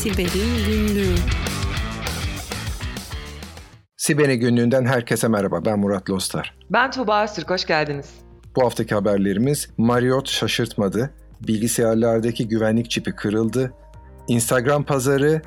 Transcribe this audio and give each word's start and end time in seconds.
Siber'in 0.00 0.66
Günlüğü. 0.66 1.14
Siber'in 3.96 4.40
Günlüğü'nden 4.40 4.84
herkese 4.84 5.28
merhaba. 5.28 5.64
Ben 5.64 5.78
Murat 5.78 6.10
Lostar. 6.10 6.54
Ben 6.70 6.90
Tuğba 6.90 7.24
Öztürk, 7.24 7.50
hoş 7.50 7.64
geldiniz. 7.64 8.06
Bu 8.56 8.64
haftaki 8.64 8.94
haberlerimiz 8.94 9.68
Marriott 9.78 10.28
şaşırtmadı, 10.28 11.14
bilgisayarlardaki 11.40 12.48
güvenlik 12.48 12.90
çipi 12.90 13.12
kırıldı, 13.12 13.72
Instagram 14.28 14.84
pazarı 14.84 15.42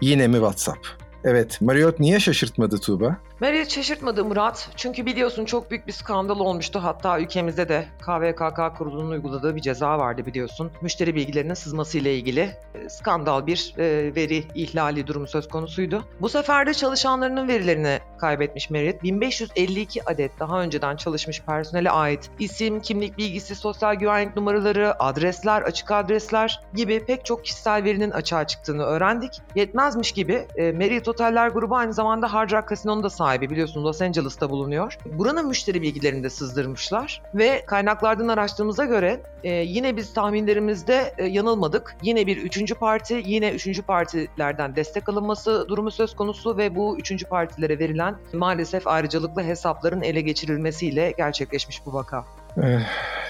yine 0.00 0.28
mi 0.28 0.34
WhatsApp? 0.34 0.86
Evet, 1.26 1.60
Marriott 1.60 2.00
niye 2.00 2.20
şaşırtmadı 2.20 2.78
Tuğba? 2.78 3.16
Marriott 3.40 3.70
şaşırtmadı 3.70 4.24
Murat. 4.24 4.70
Çünkü 4.76 5.06
biliyorsun 5.06 5.44
çok 5.44 5.70
büyük 5.70 5.86
bir 5.86 5.92
skandal 5.92 6.40
olmuştu. 6.40 6.80
Hatta 6.82 7.20
ülkemizde 7.20 7.68
de 7.68 7.86
KVKK 8.00 8.78
kurulunun 8.78 9.10
uyguladığı 9.10 9.56
bir 9.56 9.60
ceza 9.60 9.98
vardı 9.98 10.26
biliyorsun. 10.26 10.70
Müşteri 10.80 11.14
bilgilerinin 11.14 11.54
sızması 11.54 11.98
ile 11.98 12.16
ilgili 12.16 12.40
e, 12.74 12.88
skandal 12.88 13.46
bir 13.46 13.74
e, 13.78 14.14
veri 14.14 14.44
ihlali 14.54 15.06
durumu 15.06 15.26
söz 15.26 15.48
konusuydu. 15.48 16.04
Bu 16.20 16.28
sefer 16.28 16.66
de 16.66 16.74
çalışanlarının 16.74 17.48
verilerini 17.48 17.98
kaybetmiş 18.18 18.70
Marriott. 18.70 19.02
1552 19.02 20.10
adet 20.10 20.40
daha 20.40 20.62
önceden 20.62 20.96
çalışmış 20.96 21.42
personele 21.42 21.90
ait 21.90 22.30
isim, 22.38 22.80
kimlik 22.80 23.18
bilgisi, 23.18 23.54
sosyal 23.54 23.94
güvenlik 23.94 24.36
numaraları, 24.36 25.02
adresler, 25.02 25.62
açık 25.62 25.90
adresler 25.90 26.60
gibi 26.74 27.04
pek 27.06 27.24
çok 27.24 27.44
kişisel 27.44 27.84
verinin 27.84 28.10
açığa 28.10 28.46
çıktığını 28.46 28.82
öğrendik. 28.82 29.32
Yetmezmiş 29.54 30.12
gibi 30.12 30.46
e, 30.56 30.72
Marriott 30.72 31.15
Oteller 31.16 31.48
grubu 31.48 31.76
aynı 31.76 31.92
zamanda 31.92 32.32
Hard 32.32 32.50
Rock 32.50 32.68
Casino'nun 32.68 33.02
da 33.02 33.10
sahibi 33.10 33.50
biliyorsun 33.50 33.84
Los 33.84 34.02
Angeles'ta 34.02 34.50
bulunuyor. 34.50 34.98
Buranın 35.06 35.46
müşteri 35.46 35.82
bilgilerini 35.82 36.22
de 36.22 36.30
sızdırmışlar 36.30 37.22
ve 37.34 37.64
kaynaklardan 37.66 38.28
araştırdığımıza 38.28 38.84
göre 38.84 39.22
e, 39.44 39.50
yine 39.50 39.96
biz 39.96 40.14
tahminlerimizde 40.14 41.14
e, 41.18 41.24
yanılmadık. 41.24 41.96
Yine 42.02 42.26
bir 42.26 42.36
üçüncü 42.36 42.74
parti, 42.74 43.22
yine 43.26 43.50
üçüncü 43.50 43.82
partilerden 43.82 44.76
destek 44.76 45.08
alınması 45.08 45.66
durumu 45.68 45.90
söz 45.90 46.16
konusu 46.16 46.56
ve 46.56 46.74
bu 46.76 46.98
üçüncü 46.98 47.26
partilere 47.26 47.78
verilen 47.78 48.16
maalesef 48.32 48.86
ayrıcalıklı 48.86 49.42
hesapların 49.42 50.02
ele 50.02 50.20
geçirilmesiyle 50.20 51.14
gerçekleşmiş 51.16 51.86
bu 51.86 51.92
vaka. 51.92 52.24
Eh, 52.62 52.80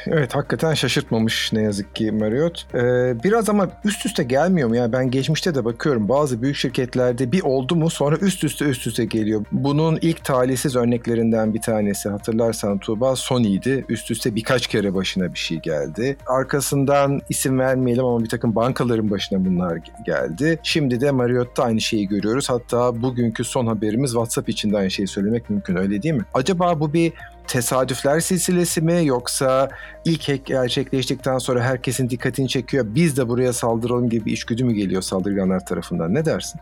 evet 0.07 0.35
hakikaten 0.35 0.75
şaşırtmamış 0.75 1.53
ne 1.53 1.63
yazık 1.63 1.97
ki 1.97 2.13
Marriott. 2.13 2.67
Ee, 2.75 3.15
biraz 3.25 3.49
ama 3.49 3.69
üst 3.85 4.07
üste 4.07 4.23
gelmiyor 4.23 4.69
mu? 4.69 4.77
Yani 4.77 4.93
ben 4.93 5.11
geçmişte 5.11 5.55
de 5.55 5.65
bakıyorum 5.65 6.09
bazı 6.09 6.43
büyük 6.43 6.57
şirketlerde 6.57 7.33
bir 7.33 7.43
oldu 7.43 7.77
mu 7.77 7.91
sonra 7.91 8.17
üst 8.17 8.45
üste 8.45 8.65
üst 8.65 8.87
üste 8.87 9.05
geliyor. 9.05 9.45
Bunun 9.53 9.99
ilk 10.01 10.25
talihsiz 10.25 10.77
örneklerinden 10.77 11.55
bir 11.55 11.61
tanesi 11.61 12.09
hatırlarsan 12.09 12.79
Tuğba 12.79 13.17
Sony'ydi. 13.17 13.85
Üst 13.89 14.11
üste 14.11 14.35
birkaç 14.35 14.67
kere 14.67 14.95
başına 14.95 15.35
bir 15.35 15.39
şey 15.39 15.59
geldi. 15.59 16.17
Arkasından 16.27 17.21
isim 17.29 17.59
vermeyelim 17.59 18.05
ama 18.05 18.25
bir 18.25 18.29
takım 18.29 18.55
bankaların 18.57 19.11
başına 19.11 19.45
bunlar 19.45 19.79
geldi. 20.07 20.59
Şimdi 20.63 21.01
de 21.01 21.11
Marriott'ta 21.11 21.63
aynı 21.65 21.81
şeyi 21.81 22.09
görüyoruz. 22.09 22.51
Hatta 22.51 23.03
bugünkü 23.03 23.45
son 23.45 23.67
haberimiz 23.67 24.11
WhatsApp 24.11 24.49
için 24.49 24.73
de 24.73 24.77
aynı 24.77 24.91
şeyi 24.91 25.07
söylemek 25.07 25.51
mümkün 25.51 25.77
öyle 25.77 26.03
değil 26.03 26.15
mi? 26.15 26.25
Acaba 26.35 26.81
bu 26.81 26.93
bir 26.93 27.13
tesadüfler 27.49 28.21
silsilesi 28.21 28.81
mi 28.81 29.07
yoksa 29.07 29.69
ilk 30.05 30.29
hack 30.29 30.47
gerçekleştikten 30.47 31.39
sonra 31.39 31.63
herkesin 31.63 32.11
dikkatini 32.11 32.49
çekiyor 32.49 32.87
biz 32.89 33.17
de 33.17 33.29
buraya 33.29 33.53
saldıralım 33.53 34.11
gibi 34.11 34.33
içgüdü 34.33 34.65
mü 34.65 34.73
geliyor 34.73 35.03
saldırganlar 35.03 35.67
tarafından 35.67 36.15
ne 36.15 36.25
dersin? 36.25 36.61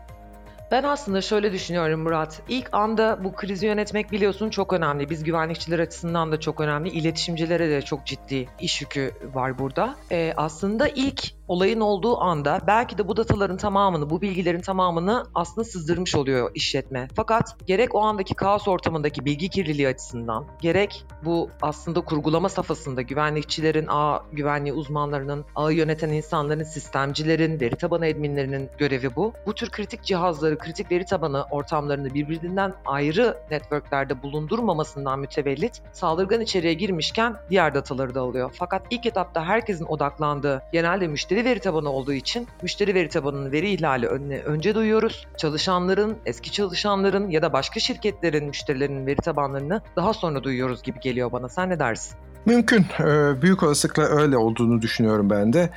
Ben 0.71 0.83
aslında 0.83 1.21
şöyle 1.21 1.53
düşünüyorum 1.53 1.99
Murat. 1.99 2.41
İlk 2.49 2.69
anda 2.71 3.23
bu 3.23 3.33
krizi 3.33 3.65
yönetmek 3.65 4.11
biliyorsun 4.11 4.49
çok 4.49 4.73
önemli. 4.73 5.09
Biz 5.09 5.23
güvenlikçiler 5.23 5.79
açısından 5.79 6.31
da 6.31 6.39
çok 6.39 6.61
önemli. 6.61 6.89
İletişimcilere 6.89 7.69
de 7.69 7.81
çok 7.81 8.05
ciddi 8.05 8.47
iş 8.59 8.81
yükü 8.81 9.11
var 9.33 9.59
burada. 9.59 9.95
Ee, 10.11 10.33
aslında 10.37 10.87
ilk 10.87 11.31
olayın 11.47 11.79
olduğu 11.79 12.21
anda 12.21 12.59
belki 12.67 12.97
de 12.97 13.07
bu 13.07 13.17
dataların 13.17 13.57
tamamını, 13.57 14.09
bu 14.09 14.21
bilgilerin 14.21 14.61
tamamını 14.61 15.25
aslında 15.35 15.65
sızdırmış 15.65 16.15
oluyor 16.15 16.51
işletme. 16.53 17.07
Fakat 17.15 17.55
gerek 17.67 17.95
o 17.95 18.01
andaki 18.01 18.33
kaos 18.35 18.67
ortamındaki 18.67 19.25
bilgi 19.25 19.49
kirliliği 19.49 19.87
açısından, 19.87 20.45
gerek 20.61 21.05
bu 21.25 21.49
aslında 21.61 22.01
kurgulama 22.01 22.49
safhasında 22.49 23.01
güvenlikçilerin, 23.01 23.87
ağ 23.89 24.23
güvenliği 24.31 24.73
uzmanlarının, 24.73 25.45
ağı 25.55 25.73
yöneten 25.73 26.09
insanların, 26.09 26.63
sistemcilerin, 26.63 27.59
veri 27.59 27.75
tabanı 27.75 28.05
adminlerinin 28.05 28.69
görevi 28.77 29.15
bu. 29.15 29.33
Bu 29.45 29.53
tür 29.53 29.69
kritik 29.69 30.03
cihazları, 30.03 30.57
kritik 30.57 30.91
veri 30.91 31.05
tabanı 31.05 31.45
ortamlarını 31.51 32.13
birbirinden 32.13 32.73
ayrı 32.85 33.37
networklerde 33.51 34.23
bulundurmamasından 34.23 35.19
mütevellit 35.19 35.81
saldırgan 35.91 36.41
içeriye 36.41 36.73
girmişken 36.73 37.35
diğer 37.49 37.75
dataları 37.75 38.15
da 38.15 38.21
alıyor. 38.21 38.51
Fakat 38.59 38.81
ilk 38.89 39.05
etapta 39.05 39.45
herkesin 39.45 39.85
odaklandığı 39.85 40.61
genelde 40.71 41.07
müşteri 41.07 41.34
müşteri 41.35 41.49
veri 41.51 41.59
tabanı 41.59 41.89
olduğu 41.89 42.13
için 42.13 42.47
müşteri 42.61 42.95
veri 42.95 43.09
tabanının 43.09 43.51
veri 43.51 43.69
ihlali 43.69 44.07
önüne 44.07 44.39
önce 44.39 44.75
duyuyoruz. 44.75 45.27
Çalışanların, 45.37 46.17
eski 46.25 46.51
çalışanların 46.51 47.29
ya 47.29 47.41
da 47.41 47.53
başka 47.53 47.79
şirketlerin 47.79 48.47
müşterilerinin 48.47 49.07
veri 49.07 49.15
tabanlarını 49.15 49.81
daha 49.95 50.13
sonra 50.13 50.43
duyuyoruz 50.43 50.83
gibi 50.83 50.99
geliyor 50.99 51.31
bana. 51.31 51.49
Sen 51.49 51.69
ne 51.69 51.79
dersin? 51.79 52.17
Mümkün. 52.45 52.85
Ee, 52.99 53.41
büyük 53.41 53.63
olasılıkla 53.63 54.03
öyle 54.03 54.37
olduğunu 54.37 54.81
düşünüyorum 54.81 55.29
ben 55.29 55.53
de. 55.53 55.69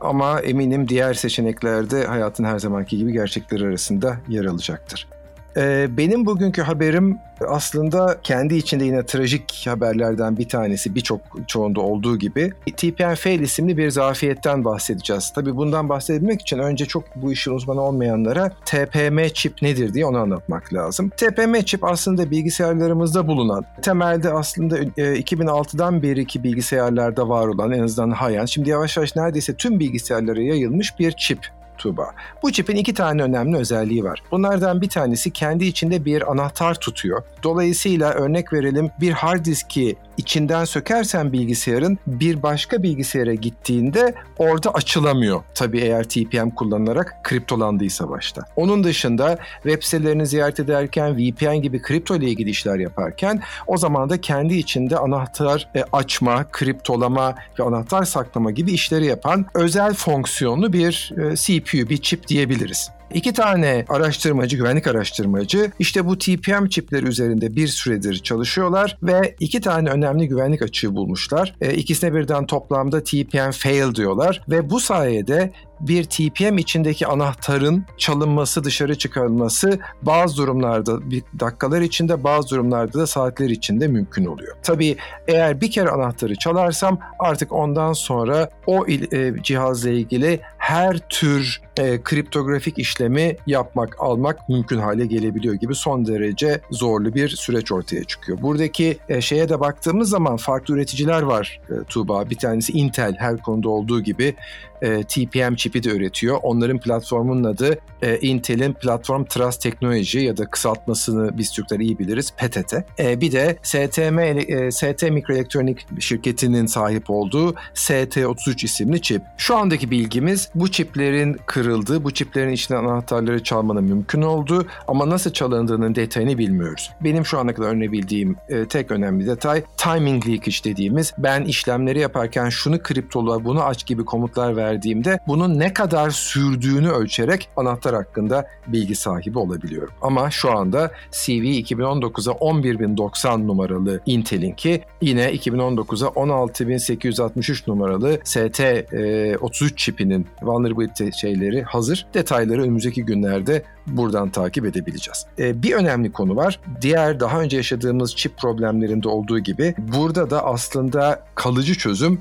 Ama 0.00 0.40
eminim 0.40 0.88
diğer 0.88 1.14
seçeneklerde 1.14 2.06
hayatın 2.06 2.44
her 2.44 2.58
zamanki 2.58 2.98
gibi 2.98 3.12
gerçekleri 3.12 3.66
arasında 3.66 4.16
yer 4.28 4.44
alacaktır. 4.44 5.08
Ee, 5.56 5.96
benim 5.96 6.26
bugünkü 6.26 6.62
haberim 6.62 7.18
aslında 7.48 8.18
kendi 8.22 8.54
içinde 8.54 8.84
yine 8.84 9.06
trajik 9.06 9.66
haberlerden 9.66 10.36
bir 10.36 10.48
tanesi 10.48 10.94
birçok 10.94 11.20
çoğunda 11.46 11.80
olduğu 11.80 12.18
gibi 12.18 12.52
TPM-Fail 12.66 13.42
isimli 13.42 13.76
bir 13.76 13.90
zafiyetten 13.90 14.64
bahsedeceğiz. 14.64 15.32
Tabii 15.34 15.56
bundan 15.56 15.88
bahsedilmek 15.88 16.40
için 16.40 16.58
önce 16.58 16.86
çok 16.86 17.04
bu 17.16 17.32
işin 17.32 17.52
uzmanı 17.52 17.80
olmayanlara 17.80 18.50
TPM 18.64 19.28
çip 19.34 19.62
nedir 19.62 19.94
diye 19.94 20.06
onu 20.06 20.18
anlatmak 20.18 20.74
lazım. 20.74 21.10
TPM 21.16 21.60
çip 21.60 21.84
aslında 21.84 22.30
bilgisayarlarımızda 22.30 23.26
bulunan, 23.26 23.64
temelde 23.82 24.30
aslında 24.32 24.78
2006'dan 24.78 25.98
e, 25.98 26.02
beriki 26.02 26.42
bilgisayarlarda 26.42 27.28
var 27.28 27.46
olan 27.46 27.72
en 27.72 27.82
azından 27.82 28.10
high 28.10 28.46
Şimdi 28.46 28.70
yavaş 28.70 28.96
yavaş 28.96 29.16
neredeyse 29.16 29.54
tüm 29.54 29.80
bilgisayarlara 29.80 30.40
yayılmış 30.40 30.98
bir 30.98 31.12
çip 31.12 31.38
Tuğba. 31.78 32.10
Bu 32.42 32.52
çipin 32.52 32.76
iki 32.76 32.94
tane 32.94 33.22
önemli 33.22 33.56
özelliği 33.56 34.04
var. 34.04 34.22
Bunlardan 34.30 34.80
bir 34.80 34.88
tanesi 34.88 35.30
kendi 35.30 35.64
içinde 35.64 36.04
bir 36.04 36.30
anahtar 36.30 36.74
tutuyor. 36.74 37.22
Dolayısıyla 37.42 38.12
örnek 38.12 38.52
verelim 38.52 38.90
bir 39.00 39.12
hard 39.12 39.44
diski 39.44 39.96
içinden 40.16 40.64
sökersen 40.64 41.32
bilgisayarın 41.32 41.98
bir 42.06 42.42
başka 42.42 42.82
bilgisayara 42.82 43.34
gittiğinde 43.34 44.14
orada 44.38 44.70
açılamıyor. 44.70 45.42
Tabii 45.54 45.80
eğer 45.80 46.04
TPM 46.04 46.50
kullanılarak 46.50 47.24
kriptolandıysa 47.24 48.10
başta. 48.10 48.42
Onun 48.56 48.84
dışında 48.84 49.38
web 49.62 49.82
sitelerini 49.82 50.26
ziyaret 50.26 50.60
ederken 50.60 51.16
VPN 51.16 51.62
gibi 51.62 51.82
kripto 51.82 52.16
ile 52.16 52.26
ilgili 52.26 52.50
işler 52.50 52.78
yaparken 52.78 53.42
o 53.66 53.76
zaman 53.76 54.10
da 54.10 54.20
kendi 54.20 54.54
içinde 54.54 54.98
anahtar 54.98 55.68
e, 55.74 55.84
açma, 55.92 56.44
kriptolama 56.50 57.34
ve 57.58 57.62
anahtar 57.62 58.04
saklama 58.04 58.50
gibi 58.50 58.72
işleri 58.72 59.06
yapan 59.06 59.46
özel 59.54 59.94
fonksiyonlu 59.94 60.72
bir 60.72 61.12
e, 61.16 61.36
CPU, 61.36 61.88
bir 61.88 61.96
çip 61.96 62.28
diyebiliriz. 62.28 62.90
İki 63.14 63.32
tane 63.32 63.84
araştırmacı, 63.88 64.56
güvenlik 64.56 64.86
araştırmacı 64.86 65.72
işte 65.78 66.06
bu 66.06 66.18
TPM 66.18 66.66
çipleri 66.66 67.06
üzerinde 67.06 67.56
bir 67.56 67.68
süredir 67.68 68.18
çalışıyorlar 68.18 68.98
ve 69.02 69.36
iki 69.40 69.60
tane 69.60 69.90
önemli 69.90 70.28
güvenlik 70.28 70.62
açığı 70.62 70.94
bulmuşlar. 70.94 71.54
E, 71.60 71.74
ikisine 71.74 72.14
birden 72.14 72.46
toplamda 72.46 73.04
TPM 73.04 73.50
fail 73.50 73.94
diyorlar 73.94 74.42
ve 74.48 74.70
bu 74.70 74.80
sayede 74.80 75.52
bir 75.80 76.04
TPM 76.04 76.58
içindeki 76.58 77.06
anahtarın 77.06 77.84
çalınması, 77.98 78.64
dışarı 78.64 78.98
çıkarılması 78.98 79.78
bazı 80.02 80.36
durumlarda 80.36 81.10
bir 81.10 81.22
dakikalar 81.40 81.80
içinde, 81.80 82.24
bazı 82.24 82.48
durumlarda 82.48 82.98
da 82.98 83.06
saatler 83.06 83.50
içinde 83.50 83.88
mümkün 83.88 84.24
oluyor. 84.24 84.56
Tabii 84.62 84.96
eğer 85.28 85.60
bir 85.60 85.70
kere 85.70 85.90
anahtarı 85.90 86.36
çalarsam 86.36 86.98
artık 87.18 87.52
ondan 87.52 87.92
sonra 87.92 88.48
o 88.66 88.86
e, 88.86 89.42
cihazla 89.42 89.90
ilgili 89.90 90.40
her 90.58 90.98
tür 91.08 91.60
e, 91.78 92.02
kriptografik 92.02 92.78
işlemi 92.78 93.36
yapmak, 93.46 93.96
almak 93.98 94.48
mümkün 94.48 94.78
hale 94.78 95.06
gelebiliyor 95.06 95.54
gibi 95.54 95.74
son 95.74 96.06
derece 96.06 96.60
zorlu 96.70 97.14
bir 97.14 97.28
süreç 97.28 97.72
ortaya 97.72 98.04
çıkıyor. 98.04 98.42
Buradaki 98.42 98.98
e, 99.08 99.20
şeye 99.20 99.48
de 99.48 99.60
baktığımız 99.60 100.10
zaman 100.10 100.36
farklı 100.36 100.74
üreticiler 100.74 101.22
var 101.22 101.60
e, 101.70 101.84
Tuğba. 101.84 102.30
Bir 102.30 102.38
tanesi 102.38 102.72
Intel 102.72 103.16
her 103.18 103.36
konuda 103.36 103.68
olduğu 103.68 104.00
gibi 104.00 104.34
e, 104.82 105.02
TPM 105.02 105.54
çipi 105.54 105.82
de 105.82 105.90
üretiyor. 105.90 106.38
Onların 106.42 106.78
platformunun 106.78 107.44
adı 107.44 107.78
e, 108.02 108.18
Intel'in 108.18 108.72
Platform 108.72 109.24
Trust 109.24 109.62
Technology 109.62 110.18
ya 110.18 110.36
da 110.36 110.44
kısaltmasını 110.46 111.38
biz 111.38 111.52
Türkler 111.52 111.78
iyi 111.78 111.98
biliriz 111.98 112.30
PTT. 112.30 112.74
E, 112.98 113.20
bir 113.20 113.32
de 113.32 113.56
STM 113.62 114.18
e, 114.18 114.70
ST 114.70 115.10
Mikroelektronik 115.10 115.86
şirketinin 116.00 116.66
sahip 116.66 117.10
olduğu 117.10 117.54
ST33 117.74 118.64
isimli 118.64 119.02
çip. 119.02 119.22
Şu 119.36 119.56
andaki 119.56 119.90
bilgimiz 119.90 120.48
bu 120.54 120.70
çiplerin 120.70 121.36
kırıldığı, 121.62 122.04
bu 122.04 122.10
çiplerin 122.10 122.52
içinden 122.52 122.84
anahtarları 122.84 123.42
çalmanın 123.42 123.84
mümkün 123.84 124.22
olduğu 124.22 124.66
ama 124.88 125.10
nasıl 125.10 125.32
çalındığının 125.32 125.94
detayını 125.94 126.38
bilmiyoruz. 126.38 126.90
Benim 127.00 127.26
şu 127.26 127.38
ana 127.38 127.54
kadar 127.54 127.68
öğrenebildiğim 127.68 128.36
e, 128.48 128.64
tek 128.64 128.90
önemli 128.90 129.26
detay 129.26 129.62
timing 129.76 130.28
leakage 130.28 130.56
dediğimiz 130.64 131.12
ben 131.18 131.44
işlemleri 131.44 132.00
yaparken 132.00 132.48
şunu 132.48 132.82
kriptoluğa 132.82 133.44
bunu 133.44 133.64
aç 133.64 133.86
gibi 133.86 134.04
komutlar 134.04 134.56
verdiğimde 134.56 135.18
bunun 135.26 135.58
ne 135.58 135.74
kadar 135.74 136.10
sürdüğünü 136.10 136.88
ölçerek 136.88 137.48
anahtar 137.56 137.94
hakkında 137.94 138.46
bilgi 138.66 138.94
sahibi 138.94 139.38
olabiliyorum. 139.38 139.94
Ama 140.02 140.30
şu 140.30 140.50
anda 140.58 140.90
CV 141.10 141.44
2019'a 141.44 142.32
11090 142.32 143.48
numaralı 143.48 144.00
Intel'inki 144.06 144.82
yine 145.00 145.34
2019'a 145.34 146.08
16863 146.08 147.66
numaralı 147.66 148.14
ST33 148.14 149.76
çipinin 149.76 150.26
vulnerability 150.42 151.10
şeyleri 151.20 151.51
hazır. 151.60 152.06
Detayları 152.14 152.62
önümüzdeki 152.62 153.04
günlerde 153.04 153.62
buradan 153.86 154.30
takip 154.30 154.64
edebileceğiz. 154.64 155.26
E, 155.38 155.62
bir 155.62 155.72
önemli 155.72 156.12
konu 156.12 156.36
var. 156.36 156.60
Diğer 156.80 157.20
daha 157.20 157.40
önce 157.40 157.56
yaşadığımız 157.56 158.16
çip 158.16 158.38
problemlerinde 158.38 159.08
olduğu 159.08 159.38
gibi 159.38 159.74
burada 159.78 160.30
da 160.30 160.44
aslında 160.44 161.26
kalıcı 161.34 161.74
çözüm 161.74 162.20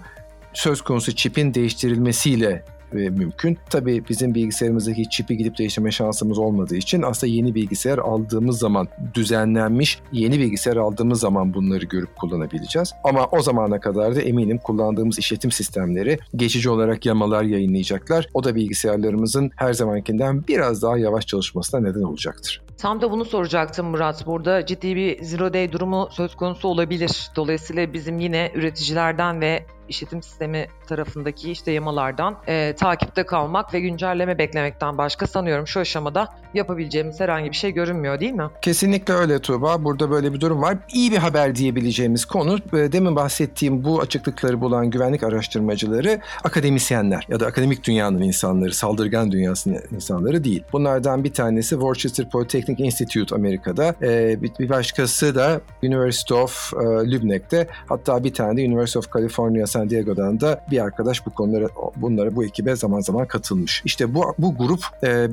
söz 0.53 0.81
konusu 0.81 1.15
çipin 1.15 1.53
değiştirilmesiyle 1.53 2.65
e, 2.93 3.09
mümkün. 3.09 3.57
Tabii 3.69 4.03
bizim 4.09 4.35
bilgisayarımızdaki 4.35 5.09
çipi 5.09 5.37
gidip 5.37 5.57
değiştirme 5.57 5.91
şansımız 5.91 6.37
olmadığı 6.37 6.75
için 6.75 7.01
aslında 7.01 7.33
yeni 7.33 7.55
bilgisayar 7.55 7.97
aldığımız 7.97 8.59
zaman 8.59 8.87
düzenlenmiş 9.13 9.99
yeni 10.11 10.39
bilgisayar 10.39 10.77
aldığımız 10.77 11.19
zaman 11.19 11.53
bunları 11.53 11.85
görüp 11.85 12.15
kullanabileceğiz. 12.15 12.93
Ama 13.03 13.25
o 13.31 13.41
zamana 13.41 13.79
kadar 13.79 14.15
da 14.15 14.21
eminim 14.21 14.57
kullandığımız 14.57 15.19
işletim 15.19 15.51
sistemleri 15.51 16.19
geçici 16.35 16.69
olarak 16.69 17.05
yamalar 17.05 17.43
yayınlayacaklar. 17.43 18.27
O 18.33 18.43
da 18.43 18.55
bilgisayarlarımızın 18.55 19.51
her 19.55 19.73
zamankinden 19.73 20.47
biraz 20.47 20.81
daha 20.81 20.97
yavaş 20.97 21.27
çalışmasına 21.27 21.81
neden 21.81 22.03
olacaktır. 22.03 22.61
Tam 22.77 23.01
da 23.01 23.11
bunu 23.11 23.25
soracaktım 23.25 23.87
Murat. 23.87 24.25
Burada 24.27 24.65
ciddi 24.65 24.95
bir 24.95 25.23
zero 25.23 25.53
day 25.53 25.71
durumu 25.71 26.09
söz 26.11 26.35
konusu 26.35 26.67
olabilir. 26.67 27.31
Dolayısıyla 27.35 27.93
bizim 27.93 28.19
yine 28.19 28.51
üreticilerden 28.55 29.41
ve 29.41 29.65
işletim 29.91 30.23
sistemi 30.23 30.67
tarafındaki 30.87 31.51
işte 31.51 31.71
yamalardan 31.71 32.37
e, 32.47 32.75
takipte 32.75 33.23
kalmak 33.23 33.73
ve 33.73 33.79
güncelleme 33.79 34.37
beklemekten 34.37 34.97
başka 34.97 35.27
sanıyorum 35.27 35.67
şu 35.67 35.79
aşamada 35.79 36.27
yapabileceğimiz 36.53 37.19
herhangi 37.19 37.49
bir 37.49 37.55
şey 37.55 37.71
görünmüyor 37.71 38.19
değil 38.19 38.33
mi? 38.33 38.49
Kesinlikle 38.61 39.13
öyle 39.13 39.39
Tuğba. 39.39 39.83
Burada 39.83 40.11
böyle 40.11 40.33
bir 40.33 40.39
durum 40.39 40.61
var. 40.61 40.77
İyi 40.93 41.11
bir 41.11 41.17
haber 41.17 41.55
diyebileceğimiz 41.55 42.25
konu 42.25 42.57
e, 42.73 42.91
demin 42.91 43.15
bahsettiğim 43.15 43.83
bu 43.83 44.01
açıklıkları 44.01 44.61
bulan 44.61 44.89
güvenlik 44.89 45.23
araştırmacıları 45.23 46.19
akademisyenler 46.43 47.27
ya 47.29 47.39
da 47.39 47.45
akademik 47.45 47.83
dünyanın 47.83 48.21
insanları, 48.21 48.73
saldırgan 48.73 49.31
dünyasının 49.31 49.79
insanları 49.91 50.43
değil. 50.43 50.63
Bunlardan 50.73 51.23
bir 51.23 51.33
tanesi 51.33 51.69
Worcester 51.69 52.29
Polytechnic 52.29 52.83
Institute 52.83 53.35
Amerika'da. 53.35 53.95
E, 54.01 54.41
bir 54.59 54.69
başkası 54.69 55.35
da 55.35 55.61
University 55.83 56.33
of 56.33 56.73
e, 56.73 57.11
Lübnek'te. 57.11 57.67
Hatta 57.89 58.23
bir 58.23 58.33
tane 58.33 58.57
de 58.57 58.67
University 58.67 58.99
of 58.99 59.13
California 59.13 59.67
San 59.67 59.80
Diego'dan 59.89 60.39
da 60.39 60.65
bir 60.71 60.79
arkadaş 60.79 61.25
bu 61.25 61.29
konulara 61.29 61.67
bunlara 61.95 62.35
bu 62.35 62.45
ekibe 62.45 62.75
zaman 62.75 62.99
zaman 62.99 63.27
katılmış. 63.27 63.81
İşte 63.85 64.13
bu 64.13 64.35
bu 64.37 64.57
grup 64.57 64.81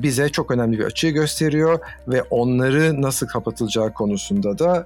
bize 0.03 0.29
çok 0.29 0.51
önemli 0.51 0.79
bir 0.79 0.83
açığı 0.83 1.09
gösteriyor 1.09 1.79
ve 2.07 2.23
onları 2.29 3.01
nasıl 3.01 3.27
kapatılacağı 3.27 3.93
konusunda 3.93 4.59
da 4.59 4.85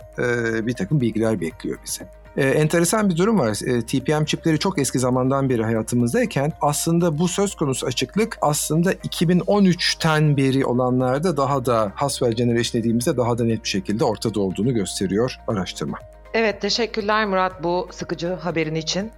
bir 0.67 0.73
takım 0.73 1.01
bilgiler 1.01 1.41
bekliyor 1.41 1.77
bize. 1.85 2.07
Ee, 2.37 2.47
enteresan 2.47 3.09
bir 3.09 3.17
durum 3.17 3.39
var. 3.39 3.59
Ee, 3.65 3.81
TPM 3.81 4.25
çipleri 4.25 4.59
çok 4.59 4.79
eski 4.79 4.99
zamandan 4.99 5.49
beri 5.49 5.63
hayatımızdayken 5.63 6.53
aslında 6.61 7.17
bu 7.17 7.27
söz 7.27 7.55
konusu 7.55 7.87
açıklık 7.87 8.37
aslında 8.41 8.93
2013'ten 8.93 10.37
beri 10.37 10.65
olanlarda 10.65 11.37
daha 11.37 11.65
da 11.65 11.91
Haswell 11.95 12.31
Generation 12.31 12.81
dediğimizde 12.81 13.17
daha 13.17 13.37
da 13.37 13.43
net 13.43 13.63
bir 13.63 13.69
şekilde 13.69 14.03
ortada 14.03 14.39
olduğunu 14.39 14.73
gösteriyor 14.73 15.35
araştırma. 15.47 15.97
Evet 16.33 16.61
teşekkürler 16.61 17.25
Murat 17.25 17.63
bu 17.63 17.87
sıkıcı 17.91 18.33
haberin 18.33 18.75
için. 18.75 19.11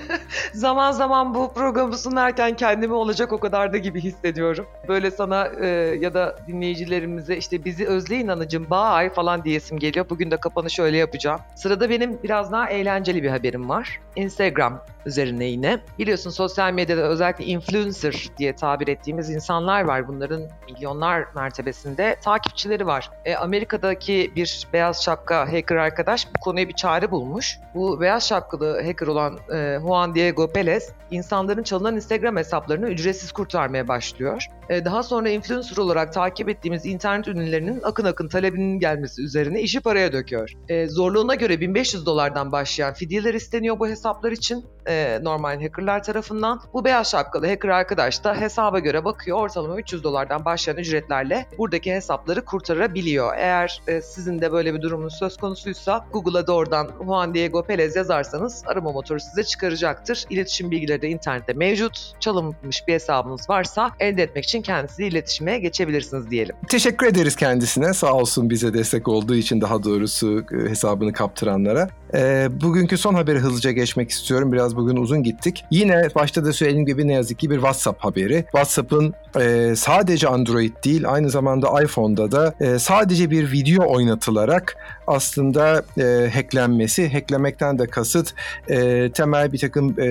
zaman 0.54 0.92
zaman 0.92 1.34
bu 1.34 1.54
programı 1.54 1.98
sunarken 1.98 2.56
kendimi 2.56 2.92
olacak 2.92 3.32
o 3.32 3.40
kadar 3.40 3.72
da 3.72 3.76
gibi 3.76 4.00
hissediyorum. 4.00 4.66
Böyle 4.88 5.10
sana 5.10 5.48
e, 5.60 5.66
ya 6.00 6.14
da 6.14 6.36
dinleyicilerimize 6.46 7.36
işte 7.36 7.64
bizi 7.64 7.86
özleyin 7.86 8.28
anacım 8.28 8.66
bye 8.70 9.10
falan 9.10 9.44
diyesim 9.44 9.78
geliyor. 9.78 10.06
Bugün 10.10 10.30
de 10.30 10.36
kapanışı 10.36 10.82
öyle 10.82 10.96
yapacağım. 10.96 11.40
Sırada 11.56 11.90
benim 11.90 12.22
biraz 12.22 12.52
daha 12.52 12.70
eğlenceli 12.70 13.22
bir 13.22 13.30
haberim 13.30 13.68
var. 13.68 14.00
Instagram 14.16 14.84
üzerine 15.06 15.44
yine. 15.44 15.80
Biliyorsun 15.98 16.30
sosyal 16.30 16.72
medyada 16.72 17.02
özellikle 17.02 17.44
influencer 17.44 18.28
diye 18.38 18.56
tabir 18.56 18.88
ettiğimiz 18.88 19.30
insanlar 19.30 19.82
var. 19.82 20.08
Bunların 20.08 20.42
milyonlar 20.70 21.24
mertebesinde 21.34 22.16
takipçileri 22.22 22.86
var. 22.86 23.10
E, 23.24 23.34
Amerika'daki 23.34 24.32
bir 24.36 24.66
beyaz 24.72 25.04
şapka 25.04 25.52
hacker 25.52 25.76
arkadaş 25.76 26.26
bu 26.26 26.40
konuya 26.40 26.68
bir 26.68 26.74
çare 26.74 27.10
bulmuş. 27.10 27.58
Bu 27.74 28.00
beyaz 28.00 28.28
şapkalı 28.28 28.82
hacker 28.82 29.06
olan 29.06 29.38
e, 29.54 29.78
Juan 29.80 30.14
Diego 30.14 30.52
Perez 30.52 30.92
insanların 31.10 31.62
çalınan 31.62 31.96
Instagram 31.96 32.36
hesaplarını 32.36 32.88
ücretsiz 32.88 33.32
kurtarmaya 33.32 33.88
başlıyor. 33.88 34.46
E, 34.68 34.84
daha 34.84 35.02
sonra 35.02 35.28
influencer 35.28 35.76
olarak 35.76 36.12
takip 36.12 36.48
ettiğimiz 36.48 36.86
internet 36.86 37.28
ünlülerinin 37.28 37.80
akın 37.82 38.04
akın 38.04 38.28
talebinin 38.28 38.78
gelmesi 38.78 39.22
üzerine 39.22 39.60
işi 39.60 39.80
paraya 39.80 40.12
döküyor. 40.12 40.52
E, 40.68 40.86
zorluğuna 40.86 41.34
göre 41.34 41.60
1500 41.60 42.06
dolardan 42.06 42.52
başlayan 42.52 42.94
fidyeler 42.94 43.34
isteniyor 43.34 43.78
bu 43.78 43.88
hesaplar 43.88 44.32
için 44.32 44.64
e, 44.90 45.18
normal 45.22 45.62
hackerlar 45.62 46.02
tarafından. 46.02 46.60
Bu 46.72 46.84
beyaz 46.84 47.10
şapkalı 47.10 47.46
hacker 47.46 47.68
arkadaş 47.68 48.24
da 48.24 48.34
hesaba 48.34 48.78
göre 48.78 49.04
bakıyor 49.04 49.38
ortalama 49.38 49.76
300 49.76 50.04
dolardan 50.04 50.44
başlayan 50.44 50.76
ücretlerle 50.76 51.46
buradaki 51.58 51.94
hesapları 51.94 52.44
kurtarabiliyor. 52.44 53.32
Eğer 53.36 53.82
e, 53.86 54.02
sizin 54.02 54.40
de 54.40 54.52
böyle 54.52 54.74
bir 54.74 54.82
durumunuz 54.82 55.14
söz 55.18 55.36
konusuysa 55.36 56.06
Google'a 56.12 56.46
doğrudan 56.46 56.88
Juan 57.04 57.34
Diego 57.34 57.62
Perez 57.62 57.96
yazarsanız 57.96 58.62
arama 58.66 58.92
motoru 58.92 59.20
size 59.20 59.44
çıkaracaktır. 59.44 60.24
İletişim 60.30 60.70
bilgileri 60.70 61.02
de 61.02 61.08
internette 61.08 61.52
mevcut. 61.52 62.12
Çalınmış 62.20 62.88
bir 62.88 62.92
hesabınız 62.92 63.50
varsa 63.50 63.90
elde 64.00 64.22
etmek 64.22 64.44
için 64.44 64.62
kendisiyle 64.62 65.08
iletişime 65.08 65.58
geçebilirsiniz 65.58 66.30
diyelim. 66.30 66.56
Teşekkür 66.68 67.06
ederiz 67.06 67.36
kendisine. 67.36 67.94
Sağ 67.94 68.12
olsun 68.12 68.50
bize 68.50 68.74
destek 68.74 69.08
olduğu 69.08 69.34
için 69.34 69.60
daha 69.60 69.84
doğrusu 69.84 70.44
e, 70.52 70.70
hesabını 70.70 71.12
kaptıranlara. 71.12 71.88
E, 72.14 72.48
bugünkü 72.60 72.98
son 72.98 73.14
haberi 73.14 73.38
hızlıca 73.38 73.72
geçmek 73.72 74.10
istiyorum. 74.10 74.52
Biraz 74.52 74.76
bugün 74.80 74.96
uzun 74.96 75.22
gittik. 75.22 75.64
Yine 75.70 76.08
başta 76.14 76.44
da 76.44 76.52
söylediğim 76.52 76.86
gibi 76.86 77.08
ne 77.08 77.12
yazık 77.12 77.38
ki 77.38 77.50
bir 77.50 77.54
WhatsApp 77.54 78.04
haberi. 78.04 78.42
WhatsApp'ın 78.42 79.14
e, 79.40 79.74
sadece 79.76 80.28
Android 80.28 80.72
değil 80.84 81.02
aynı 81.08 81.30
zamanda 81.30 81.82
iPhone'da 81.82 82.32
da 82.32 82.54
e, 82.60 82.78
sadece 82.78 83.30
bir 83.30 83.52
video 83.52 83.92
oynatılarak 83.92 84.76
aslında 85.06 85.82
e, 85.98 86.30
hacklenmesi, 86.34 87.12
hacklemekten 87.12 87.78
de 87.78 87.86
kasıt 87.86 88.34
e, 88.68 89.10
temel 89.12 89.52
bir 89.52 89.58
takım 89.58 90.00
e, 90.00 90.08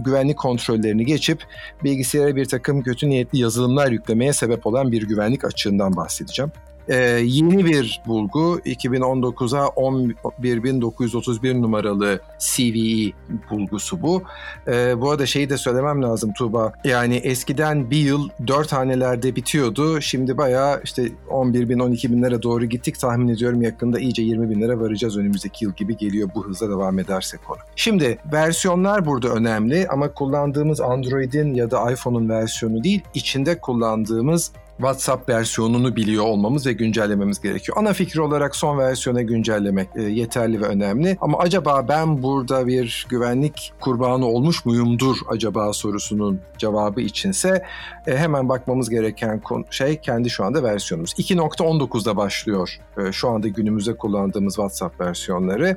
güvenlik 0.00 0.38
kontrollerini 0.38 1.06
geçip 1.06 1.42
bilgisayara 1.84 2.36
bir 2.36 2.44
takım 2.44 2.82
kötü 2.82 3.10
niyetli 3.10 3.38
yazılımlar 3.38 3.90
yüklemeye 3.90 4.32
sebep 4.32 4.66
olan 4.66 4.92
bir 4.92 5.02
güvenlik 5.02 5.44
açığından 5.44 5.96
bahsedeceğim. 5.96 6.52
Ee, 6.88 6.94
yeni 7.24 7.64
bir 7.64 8.00
bulgu 8.06 8.60
2019'a 8.66 9.70
11931 10.38 11.54
numaralı 11.54 12.20
CVE 12.38 13.12
bulgusu 13.50 14.02
bu. 14.02 14.22
Ee, 14.68 15.00
bu 15.00 15.10
arada 15.10 15.26
şeyi 15.26 15.50
de 15.50 15.56
söylemem 15.56 16.02
lazım 16.02 16.32
Tuğba. 16.32 16.72
Yani 16.84 17.16
eskiden 17.16 17.90
bir 17.90 17.96
yıl 17.96 18.28
dört 18.46 18.72
hanelerde 18.72 19.36
bitiyordu. 19.36 20.00
Şimdi 20.00 20.38
bayağı 20.38 20.80
işte 20.84 21.08
11 21.30 21.68
bin 21.68 21.78
12 21.78 22.12
binlere 22.12 22.42
doğru 22.42 22.64
gittik. 22.64 23.00
Tahmin 23.00 23.28
ediyorum 23.28 23.62
yakında 23.62 23.98
iyice 23.98 24.22
20 24.22 24.50
binlere 24.50 24.80
varacağız 24.80 25.16
önümüzdeki 25.16 25.64
yıl 25.64 25.72
gibi 25.72 25.96
geliyor 25.96 26.28
bu 26.34 26.46
hızla 26.46 26.68
devam 26.68 26.98
edersek 26.98 27.44
konu. 27.44 27.58
Şimdi 27.76 28.18
versiyonlar 28.32 29.06
burada 29.06 29.28
önemli 29.28 29.88
ama 29.88 30.12
kullandığımız 30.12 30.80
Android'in 30.80 31.54
ya 31.54 31.70
da 31.70 31.92
iPhone'un 31.92 32.28
versiyonu 32.28 32.84
değil, 32.84 33.02
içinde 33.14 33.58
kullandığımız 33.58 34.52
WhatsApp 34.76 35.28
versiyonunu 35.28 35.96
biliyor 35.96 36.24
olmamız 36.24 36.66
ve 36.66 36.72
güncellememiz 36.72 37.40
gerekiyor. 37.40 37.78
Ana 37.80 37.92
fikir 37.92 38.18
olarak 38.18 38.56
son 38.56 38.78
versiyona 38.78 39.22
güncellemek 39.22 39.88
e, 39.96 40.02
yeterli 40.02 40.60
ve 40.60 40.66
önemli. 40.66 41.16
Ama 41.20 41.38
acaba 41.38 41.88
ben 41.88 42.22
burada 42.22 42.66
bir 42.66 43.06
güvenlik 43.08 43.72
kurbanı 43.80 44.26
olmuş 44.26 44.64
muyumdur 44.64 45.16
acaba 45.28 45.72
sorusunun 45.72 46.40
cevabı 46.58 47.00
içinse 47.00 47.64
e, 48.06 48.16
hemen 48.16 48.48
bakmamız 48.48 48.90
gereken 48.90 49.42
şey 49.70 50.00
kendi 50.00 50.30
şu 50.30 50.44
anda 50.44 50.62
versiyonumuz. 50.62 51.12
2.19'da 51.12 52.16
başlıyor 52.16 52.78
e, 52.98 53.12
şu 53.12 53.28
anda 53.28 53.48
günümüzde 53.48 53.96
kullandığımız 53.96 54.54
WhatsApp 54.54 55.00
versiyonları. 55.00 55.76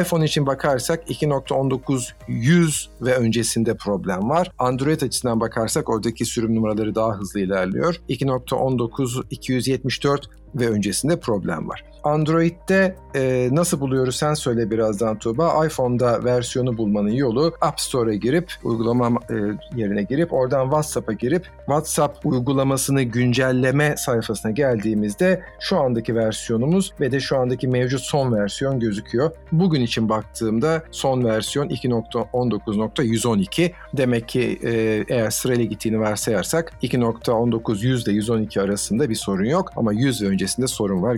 iPhone 0.00 0.24
için 0.24 0.46
bakarsak 0.46 1.10
2.19 1.10 2.12
100 2.28 2.90
ve 3.00 3.16
öncesinde 3.16 3.74
problem 3.74 4.30
var. 4.30 4.50
Android 4.58 5.00
açısından 5.00 5.40
bakarsak 5.40 5.88
oradaki 5.88 6.24
sürüm 6.24 6.54
numaraları 6.54 6.94
daha 6.94 7.12
hızlı 7.18 7.40
ilerliyor. 7.40 7.96
2 8.08 8.31
2.19 8.36 9.22
274 9.40 10.28
ve 10.54 10.68
öncesinde 10.68 11.20
problem 11.20 11.68
var. 11.68 11.91
Android'de 12.04 12.94
e, 13.14 13.48
nasıl 13.52 13.80
buluyoruz 13.80 14.16
sen 14.16 14.34
söyle 14.34 14.70
birazdan 14.70 15.18
Tuğba. 15.18 15.66
iPhone'da 15.66 16.24
versiyonu 16.24 16.78
bulmanın 16.78 17.10
yolu 17.10 17.52
App 17.60 17.80
Store'a 17.80 18.14
girip 18.14 18.52
uygulama 18.64 19.20
e, 19.30 19.34
yerine 19.76 20.02
girip 20.02 20.32
oradan 20.32 20.64
WhatsApp'a 20.64 21.12
girip 21.12 21.44
WhatsApp 21.56 22.26
uygulamasını 22.26 23.02
güncelleme 23.02 23.94
sayfasına 23.96 24.52
geldiğimizde 24.52 25.42
şu 25.60 25.80
andaki 25.80 26.14
versiyonumuz 26.14 26.92
ve 27.00 27.12
de 27.12 27.20
şu 27.20 27.38
andaki 27.38 27.68
mevcut 27.68 28.00
son 28.00 28.32
versiyon 28.32 28.80
gözüküyor. 28.80 29.30
Bugün 29.52 29.80
için 29.80 30.08
baktığımda 30.08 30.82
son 30.90 31.24
versiyon 31.24 31.68
2.19.112. 31.68 33.72
Demek 33.96 34.28
ki 34.28 34.58
e, 34.62 35.04
eğer 35.08 35.30
sırayla 35.30 35.64
gittiğini 35.64 36.00
varsayarsak 36.00 36.72
2.19 36.82 37.86
100 37.86 38.08
ile 38.08 38.12
112 38.12 38.60
arasında 38.60 39.10
bir 39.10 39.14
sorun 39.14 39.44
yok 39.44 39.70
ama 39.76 39.92
100 39.92 40.22
ve 40.22 40.26
öncesinde 40.26 40.66
sorun 40.66 41.02
var. 41.02 41.14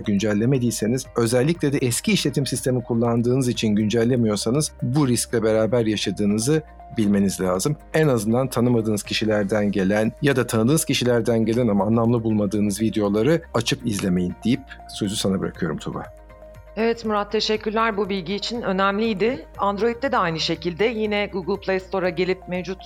Güncellemediyseniz 0.75 1.05
özellikle 1.15 1.73
de 1.73 1.77
eski 1.77 2.11
işletim 2.11 2.45
sistemi 2.45 2.83
kullandığınız 2.83 3.47
için 3.47 3.75
güncellemiyorsanız 3.75 4.71
bu 4.81 5.07
riskle 5.07 5.43
beraber 5.43 5.85
yaşadığınızı 5.85 6.61
bilmeniz 6.97 7.41
lazım. 7.41 7.77
En 7.93 8.07
azından 8.07 8.47
tanımadığınız 8.47 9.03
kişilerden 9.03 9.71
gelen 9.71 10.11
ya 10.21 10.35
da 10.35 10.47
tanıdığınız 10.47 10.85
kişilerden 10.85 11.45
gelen 11.45 11.67
ama 11.67 11.85
anlamlı 11.85 12.23
bulmadığınız 12.23 12.81
videoları 12.81 13.41
açıp 13.53 13.87
izlemeyin 13.87 14.35
deyip 14.45 14.61
sözü 14.89 15.15
sana 15.15 15.39
bırakıyorum 15.39 15.77
Tuba. 15.77 16.03
Evet 16.77 17.05
Murat 17.05 17.31
teşekkürler 17.31 17.97
bu 17.97 18.09
bilgi 18.09 18.35
için 18.35 18.61
önemliydi. 18.61 19.45
Android'de 19.57 20.11
de 20.11 20.17
aynı 20.17 20.39
şekilde 20.39 20.85
yine 20.85 21.29
Google 21.33 21.61
Play 21.61 21.79
Store'a 21.79 22.09
gelip 22.09 22.47
mevcut 22.47 22.77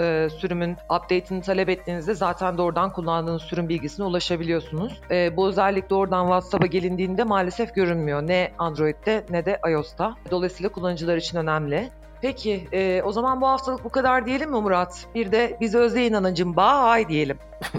e, 0.00 0.28
sürümün 0.38 0.72
update'ini 0.72 1.42
talep 1.42 1.68
ettiğinizde 1.68 2.14
zaten 2.14 2.58
doğrudan 2.58 2.92
kullandığınız 2.92 3.42
sürüm 3.42 3.68
bilgisine 3.68 4.06
ulaşabiliyorsunuz. 4.06 5.00
E, 5.10 5.36
bu 5.36 5.48
özellik 5.48 5.90
doğrudan 5.90 6.24
WhatsApp'a 6.24 6.66
gelindiğinde 6.66 7.24
maalesef 7.24 7.74
görünmüyor 7.74 8.22
ne 8.26 8.52
Android'de 8.58 9.24
ne 9.30 9.44
de 9.44 9.60
iOS'ta. 9.70 10.14
Dolayısıyla 10.30 10.68
kullanıcılar 10.68 11.16
için 11.16 11.38
önemli. 11.38 11.90
Peki 12.22 12.68
e, 12.72 13.02
o 13.04 13.12
zaman 13.12 13.40
bu 13.40 13.46
haftalık 13.46 13.84
bu 13.84 13.88
kadar 13.88 14.26
diyelim 14.26 14.50
mi 14.50 14.60
Murat? 14.60 15.06
Bir 15.14 15.32
de 15.32 15.56
bizi 15.60 15.78
özleyin 15.78 16.12
anacım 16.12 16.56
bye 16.56 17.08
diyelim. 17.08 17.38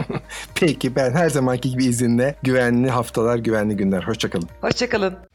Peki 0.55 0.95
ben 0.95 1.11
her 1.11 1.29
zamanki 1.29 1.69
gibi 1.69 1.85
izinle 1.85 2.35
güvenli 2.43 2.89
haftalar, 2.89 3.37
güvenli 3.37 3.77
günler. 3.77 4.03
Hoşçakalın. 4.03 4.49
Hoşçakalın. 4.61 5.29